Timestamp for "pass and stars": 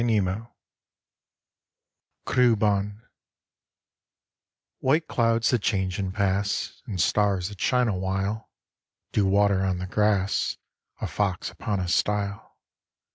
6.11-7.49